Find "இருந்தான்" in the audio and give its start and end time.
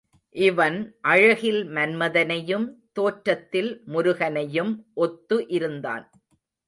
5.49-6.05